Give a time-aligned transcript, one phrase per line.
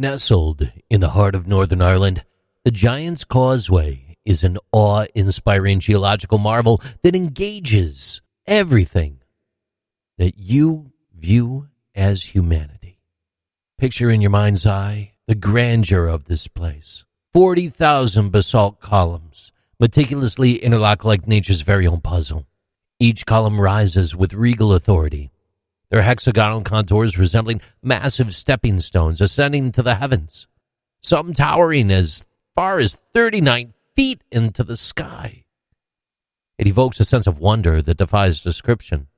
[0.00, 2.24] Nestled in the heart of Northern Ireland,
[2.64, 9.18] the Giant's Causeway is an awe inspiring geological marvel that engages everything
[10.16, 12.98] that you view as humanity.
[13.76, 17.04] Picture in your mind's eye the grandeur of this place
[17.34, 22.46] 40,000 basalt columns, meticulously interlocked like nature's very own puzzle.
[22.98, 25.30] Each column rises with regal authority
[25.90, 30.46] their hexagonal contours resembling massive stepping stones ascending to the heavens,
[31.02, 35.44] some towering as far as 39 feet into the sky.
[36.58, 39.08] It evokes a sense of wonder that defies description.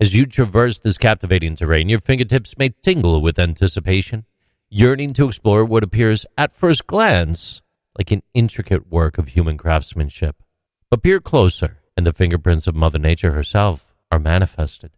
[0.00, 4.26] As you traverse this captivating terrain, your fingertips may tingle with anticipation,
[4.68, 7.62] yearning to explore what appears at first glance
[7.96, 10.42] like an intricate work of human craftsmanship.
[10.90, 14.92] But peer closer, and the fingerprints of Mother Nature herself are manifested.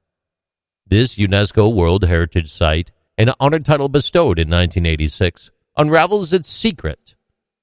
[0.90, 7.14] This UNESCO World Heritage Site, an honor title bestowed in 1986, unravels its secret,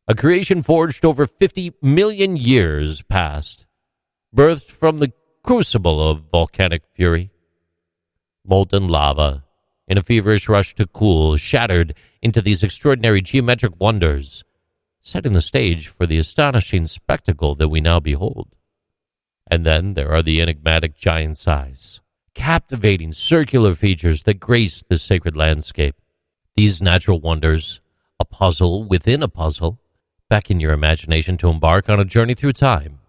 [0.08, 3.66] a creation forged over 50 million years past,
[4.36, 5.12] birthed from the
[5.44, 7.32] crucible of volcanic fury.
[8.46, 9.44] Molten lava,
[9.88, 14.44] in a feverish rush to cool, shattered into these extraordinary geometric wonders,
[15.02, 18.56] setting the stage for the astonishing spectacle that we now behold.
[19.50, 22.02] And then there are the enigmatic giant's eyes
[22.36, 25.96] captivating circular features that grace this sacred landscape.
[26.56, 27.82] These natural wonders,
[28.20, 29.80] a puzzle within a puzzle,
[30.30, 33.00] beckon your imagination to embark on a journey through time.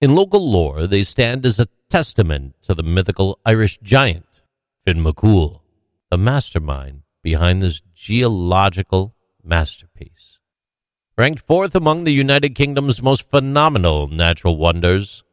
[0.00, 4.42] In local lore, they stand as a testament to the mythical Irish giant,
[4.84, 5.60] Finn McCool,
[6.10, 10.38] the mastermind behind this geological masterpiece.
[11.16, 15.24] Ranked fourth among the United Kingdom's most phenomenal natural wonders,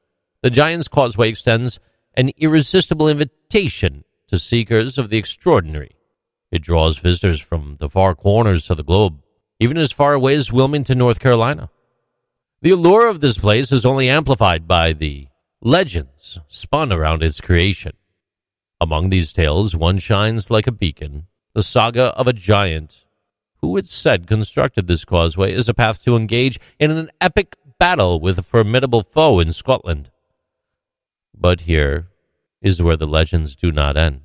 [0.41, 1.79] the Giant's Causeway extends
[2.15, 5.95] an irresistible invitation to seekers of the extraordinary.
[6.51, 9.21] It draws visitors from the far corners of the globe,
[9.59, 11.69] even as far away as Wilmington, North Carolina.
[12.61, 15.27] The allure of this place is only amplified by the
[15.61, 17.93] legends spun around its creation.
[18.79, 23.05] Among these tales, one shines like a beacon the saga of a giant
[23.61, 28.19] who, it's said, constructed this causeway as a path to engage in an epic battle
[28.19, 30.11] with a formidable foe in Scotland.
[31.37, 32.07] But here
[32.61, 34.21] is where the legends do not end.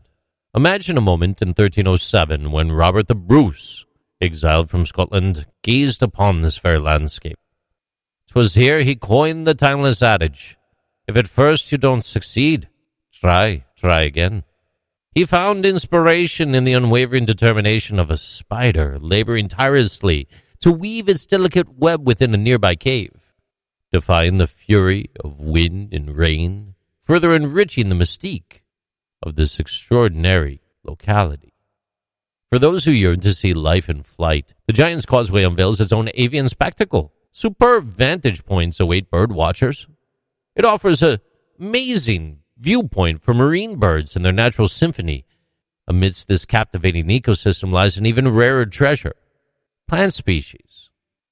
[0.54, 3.84] Imagine a moment in 1307 when Robert the Bruce,
[4.20, 7.38] exiled from Scotland, gazed upon this fair landscape.
[8.28, 10.56] 'Twas here he coined the timeless adage
[11.10, 12.68] if at first you don't succeed,
[13.12, 14.44] try, try again.
[15.12, 20.28] He found inspiration in the unwavering determination of a spider laboring tirelessly
[20.60, 23.34] to weave its delicate web within a nearby cave,
[23.90, 28.60] defying the fury of wind and rain further enriching the mystique
[29.22, 31.54] of this extraordinary locality.
[32.50, 36.08] For those who yearn to see life in flight, the Giant's Causeway unveils its own
[36.14, 37.12] avian spectacle.
[37.32, 39.86] Superb vantage points await bird watchers.
[40.56, 41.20] It offers an
[41.58, 45.26] amazing viewpoint for marine birds and their natural symphony.
[45.86, 49.14] Amidst this captivating ecosystem lies an even rarer treasure
[49.90, 50.88] plant species.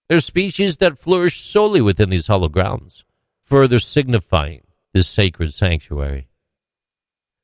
[0.09, 3.05] There are species that flourish solely within these hollow grounds,
[3.41, 4.63] further signifying
[4.93, 6.29] this sacred sanctuary.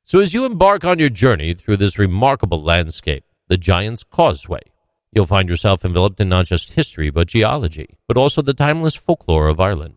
[0.03, 4.61] So, as you embark on your journey through this remarkable landscape, the Giant's Causeway,
[5.11, 9.47] you'll find yourself enveloped in not just history but geology, but also the timeless folklore
[9.47, 9.95] of Ireland.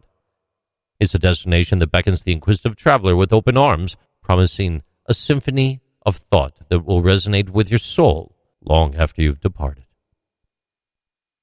[1.00, 6.16] It's a destination that beckons the inquisitive traveler with open arms, promising a symphony of
[6.16, 9.84] thought that will resonate with your soul long after you've departed.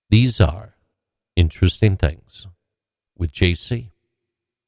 [0.10, 0.76] These are
[1.36, 2.48] interesting things
[3.18, 3.92] with JC.